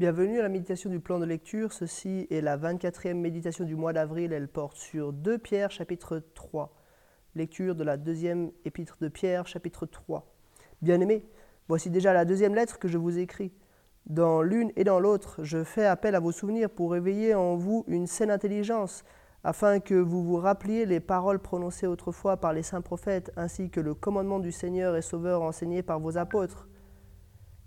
[0.00, 1.74] Bienvenue à la méditation du plan de lecture.
[1.74, 4.32] Ceci est la 24e méditation du mois d'avril.
[4.32, 6.74] Elle porte sur 2 Pierre chapitre 3.
[7.34, 10.26] Lecture de la deuxième épître de Pierre chapitre 3.
[10.80, 11.26] Bien-aimés,
[11.68, 13.52] voici déjà la deuxième lettre que je vous écris.
[14.06, 17.84] Dans l'une et dans l'autre, je fais appel à vos souvenirs pour éveiller en vous
[17.86, 19.04] une saine intelligence,
[19.44, 23.80] afin que vous vous rappeliez les paroles prononcées autrefois par les saints prophètes, ainsi que
[23.80, 26.69] le commandement du Seigneur et Sauveur enseigné par vos apôtres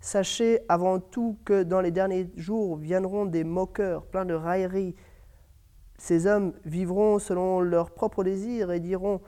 [0.03, 4.97] Sachez avant tout que dans les derniers jours viendront des moqueurs, pleins de railleries.
[5.97, 9.21] Ces hommes vivront selon leurs propres désirs et diront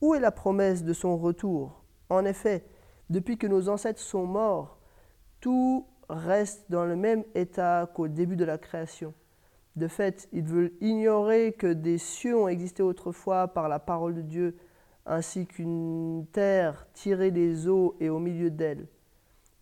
[0.00, 1.82] Où est la promesse de son retour?
[2.10, 2.64] En effet,
[3.10, 4.78] depuis que nos ancêtres sont morts,
[5.40, 9.14] tout reste dans le même état qu'au début de la création.
[9.74, 14.22] De fait, ils veulent ignorer que des cieux ont existé autrefois par la parole de
[14.22, 14.56] Dieu,
[15.06, 18.86] ainsi qu'une terre tirée des eaux et au milieu d'elle.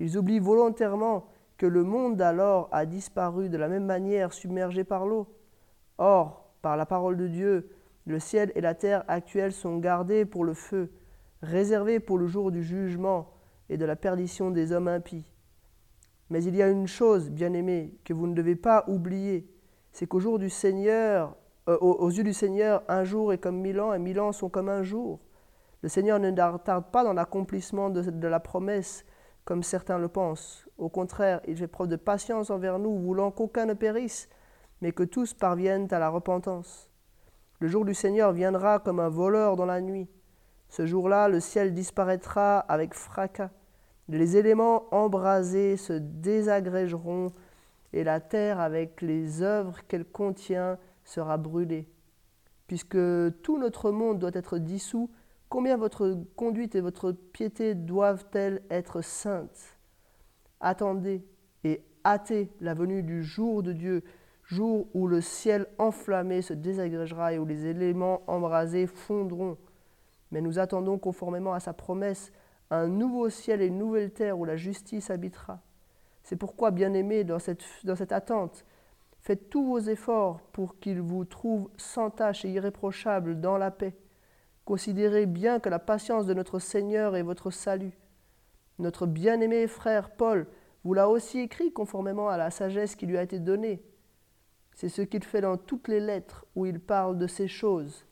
[0.01, 5.07] Ils oublient volontairement que le monde d'alors a disparu de la même manière submergé par
[5.07, 5.27] l'eau.
[5.99, 7.71] Or, par la parole de Dieu,
[8.07, 10.91] le ciel et la terre actuels sont gardés pour le feu,
[11.43, 13.33] réservés pour le jour du jugement
[13.69, 15.31] et de la perdition des hommes impies.
[16.31, 19.51] Mais il y a une chose, bien-aimés, que vous ne devez pas oublier,
[19.93, 21.37] c'est qu'au jour du Seigneur,
[21.69, 24.49] euh, aux, yeux du Seigneur, un jour est comme mille ans et mille ans sont
[24.49, 25.21] comme un jour.
[25.83, 29.05] Le Seigneur ne tarde pas dans l'accomplissement de la promesse,
[29.49, 30.67] comme certains le pensent.
[30.77, 34.29] Au contraire, il fait preuve de patience envers nous, voulant qu'aucun ne périsse,
[34.83, 36.91] mais que tous parviennent à la repentance.
[37.59, 40.07] Le jour du Seigneur viendra comme un voleur dans la nuit.
[40.69, 43.49] Ce jour-là, le ciel disparaîtra avec fracas.
[44.11, 47.33] Les éléments embrasés se désagrégeront
[47.95, 51.89] et la terre avec les œuvres qu'elle contient sera brûlée.
[52.67, 52.99] Puisque
[53.41, 55.11] tout notre monde doit être dissous,
[55.49, 59.79] Combien votre conduite et votre piété doivent-elles être saintes?
[60.61, 61.25] Attendez
[61.65, 64.05] et hâtez la venue du jour de Dieu,
[64.45, 69.57] jour où le ciel enflammé se désagrégera et où les éléments embrasés fondront.
[70.33, 72.31] Mais nous attendons conformément à sa promesse
[72.71, 75.63] un nouveau ciel et une nouvelle terre où la justice habitera.
[76.25, 78.67] C'est pourquoi, bien-aimés, dans cette, dans cette attente,
[79.21, 83.97] faites tous vos efforts pour qu'il vous trouve sans tache et irréprochable dans la paix
[84.69, 87.97] Considérez bien que la patience de notre Seigneur est votre salut.
[88.79, 90.47] Notre bien-aimé frère Paul
[90.85, 93.83] vous l'a aussi écrit conformément à la sagesse qui lui a été donnée.
[94.75, 98.05] C'est ce qu'il fait dans toutes les lettres où il parle de ces choses.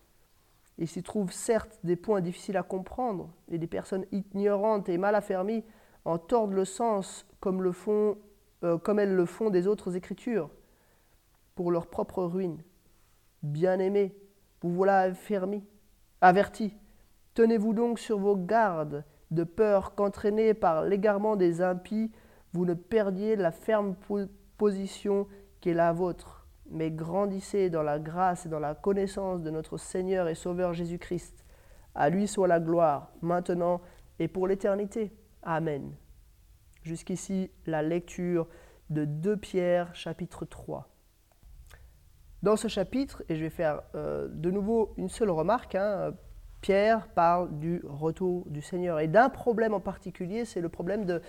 [0.78, 5.14] Il s'y trouve certes des points difficiles à comprendre, et des personnes ignorantes et mal
[5.14, 5.62] affermies
[6.06, 8.16] en tordent le sens comme, le font,
[8.64, 10.48] euh, comme elles le font des autres écritures,
[11.54, 12.62] pour leur propre ruine.
[13.42, 14.16] Bien-aimé,
[14.62, 15.62] vous voilà affermis
[16.20, 16.74] Averti,
[17.34, 22.10] tenez-vous donc sur vos gardes, de peur qu'entraînés par l'égarement des impies,
[22.52, 23.94] vous ne perdiez la ferme
[24.56, 25.26] position
[25.60, 29.76] qui est la vôtre, mais grandissez dans la grâce et dans la connaissance de notre
[29.76, 31.44] Seigneur et Sauveur Jésus-Christ.
[31.94, 33.82] À lui soit la gloire, maintenant
[34.18, 35.12] et pour l'éternité.
[35.42, 35.94] Amen.
[36.82, 38.46] Jusqu'ici, la lecture
[38.90, 40.88] de 2 Pierre chapitre 3.
[42.46, 46.14] Dans ce chapitre, et je vais faire euh, de nouveau une seule remarque, hein,
[46.60, 51.20] Pierre parle du retour du Seigneur et d'un problème en particulier, c'est le problème de,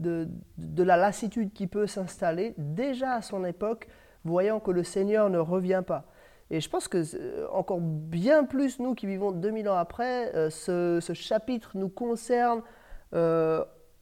[0.00, 3.86] de, la lassitude qui peut s'installer déjà à son époque,
[4.24, 6.06] voyant que le Seigneur ne revient pas.
[6.50, 10.50] Et je pense que euh, encore bien plus nous qui vivons 2000 ans après, euh,
[10.50, 12.62] ce, chapitre nous concerne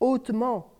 [0.00, 0.72] hautement.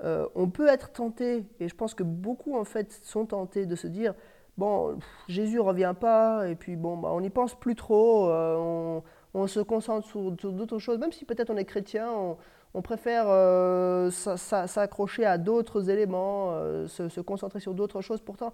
[0.00, 3.88] on peut être tenté, et je pense que beaucoup en fait sont tentés de se
[3.88, 4.14] dire,
[4.58, 4.98] bon,
[5.28, 9.00] Jésus revient pas, et puis bon, bah, on n'y pense plus trop, euh,
[9.34, 12.10] on, se concentre sur, d'autres choses, même si peut-être on est chrétien,
[12.74, 18.20] on, préfère euh, s'accrocher à d'autres éléments, euh, se, concentrer sur d'autres choses.
[18.20, 18.52] Pourtant,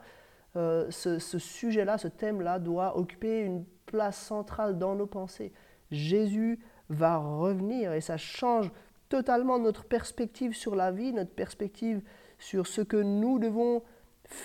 [0.54, 5.52] ce sujet-là, ce thème-là, doit occuper une place centrale dans nos pensées.
[5.90, 6.58] Jésus
[6.88, 8.70] va revenir et ça change
[9.08, 12.02] totalement notre perspective sur la vie, notre perspective
[12.38, 13.82] sur ce que nous devons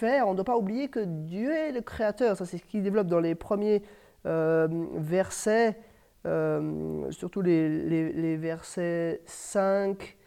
[0.02, 2.36] On ne doit pas oublier que Dieu est le créateur.
[2.36, 3.84] Ça, c'est ce qu'il développe dans les premiers
[4.26, 5.78] euh, versets,
[6.26, 10.18] euh, surtout les, versets 5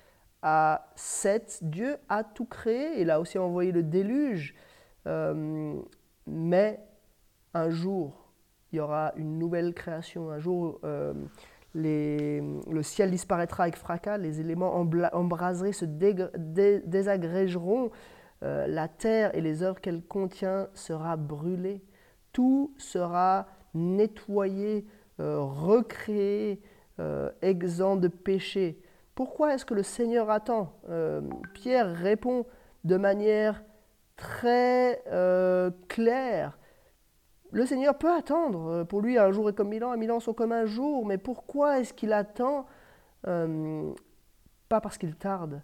[0.43, 1.59] à 7.
[1.63, 3.01] Dieu a tout créé.
[3.01, 4.55] Il a aussi envoyé le déluge.
[5.07, 5.75] Euh,
[6.27, 6.81] mais
[7.55, 8.33] un jour,
[8.73, 10.31] il y aura une nouvelle création.
[10.31, 10.81] Un jour,
[11.75, 17.91] le ciel disparaîtra avec fracas, les éléments embrasés se désagrégeront,
[18.43, 21.83] euh, la terre et les œuvres qu'elle contient sera brûlée.
[22.33, 24.87] Tout sera nettoyé,
[25.21, 26.63] euh, recréé,
[27.01, 28.81] euh, exempt de péché.
[29.15, 30.73] Pourquoi est-ce que le Seigneur attend
[31.55, 32.47] Pierre répond
[32.85, 33.63] de manière
[34.17, 36.59] très euh, clair.
[37.51, 38.85] Le Seigneur peut attendre.
[38.85, 41.07] Pour lui, un jour est comme mille ans, et mille ans sont comme un jour.
[41.07, 42.67] Mais pourquoi est-ce qu'il attend
[43.23, 45.63] Pas parce qu'il tarde,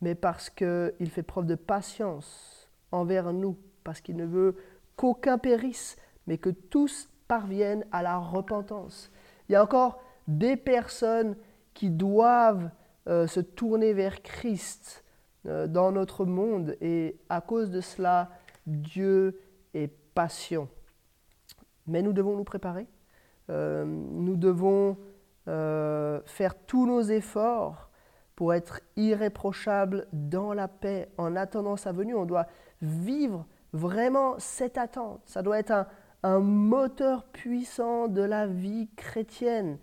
[0.00, 4.56] mais parce qu'il fait preuve de patience envers nous, parce qu'il ne veut
[4.96, 5.96] qu'aucun périsse,
[6.26, 9.10] mais que tous parviennent à la repentance.
[9.48, 11.36] Il y a encore des personnes
[11.74, 12.70] qui doivent
[13.08, 15.04] euh, se tourner vers Christ
[15.46, 18.30] euh, dans notre monde et à cause de cela,
[18.66, 19.40] Dieu
[19.72, 20.68] est patient.
[21.86, 22.86] Mais nous devons nous préparer.
[23.50, 24.96] Euh, nous devons
[26.26, 27.87] faire tous nos efforts
[28.38, 32.14] pour être irréprochables dans la paix en attendant sa venue.
[32.14, 32.46] On doit
[32.80, 35.22] vivre vraiment cette attente.
[35.24, 35.88] Ça doit être un,
[36.22, 39.78] un moteur puissant de la vie chrétienne.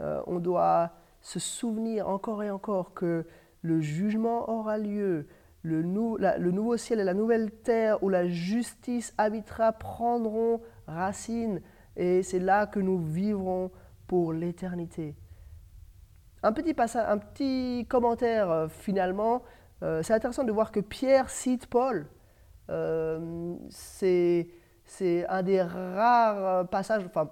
[0.00, 3.26] Euh, on doit se souvenir encore et encore que
[3.62, 5.26] le jugement aura lieu,
[5.62, 11.60] le, le, nouveau ciel et la nouvelle terre où la justice habitera prendront racine
[11.96, 13.72] et c'est là que nous vivrons
[14.06, 15.16] pour l'éternité.
[16.46, 19.42] Un petit, commentaire euh, finalement,
[19.82, 22.06] euh, c'est intéressant de voir que Pierre cite Paul.
[23.70, 24.48] c'est
[24.86, 27.30] c'est un des rares euh, passages, enfin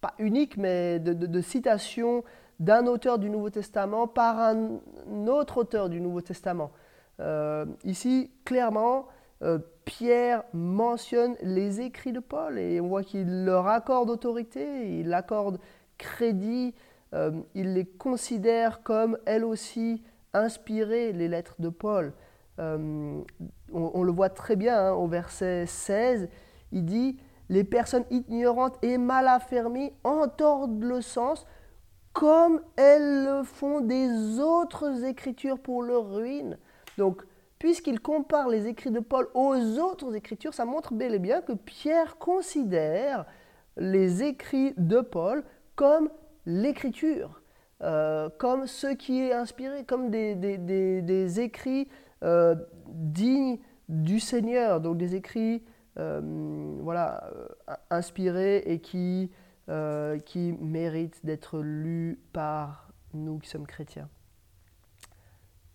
[0.00, 2.22] pas unique, mais de, citation
[2.60, 4.78] d'un auteur du Nouveau Testament par un
[5.26, 6.70] autre auteur du Nouveau Testament.
[7.18, 9.06] Euh, ici, clairement,
[9.42, 15.12] euh, Pierre mentionne les écrits de Paul et on voit qu'il leur accorde autorité, il
[15.12, 15.58] accorde
[15.96, 16.74] crédit,
[17.12, 20.02] il les considère comme elles aussi
[20.34, 22.12] inspirées, les lettres de Paul.
[22.58, 23.24] On,
[24.02, 26.28] le voit très bien hein, au verset 16
[26.72, 27.18] il dit
[27.48, 31.46] les personnes ignorantes et mal affermies entordent le sens
[32.12, 36.58] comme elles le font des autres écritures pour leur ruine.
[36.96, 37.22] Donc,
[37.58, 41.52] puisqu'il compare les écrits de Paul aux autres écritures, ça montre bel et bien que
[41.52, 43.24] Pierre considère
[43.76, 45.44] les écrits de Paul
[45.76, 46.10] comme
[46.48, 47.42] l'écriture,
[47.82, 51.88] euh, comme ce qui est inspiré, comme des, écrits
[52.24, 52.56] euh,
[52.88, 53.58] dignes
[53.88, 55.62] du Seigneur, donc des écrits
[55.98, 56.20] euh,
[56.80, 59.30] voilà, euh, inspiré et qui,
[60.24, 64.08] qui mérite d'être lu par nous qui sommes chrétiens.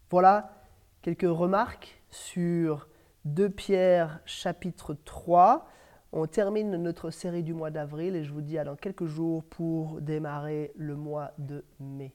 [0.10, 0.66] Voilà
[1.04, 2.88] quelques remarques sur
[3.26, 5.68] 2 Pierre chapitre 3.
[6.15, 9.44] On termine notre série du mois d'avril et je vous dis à dans quelques jours
[9.44, 12.13] pour démarrer le mois de mai.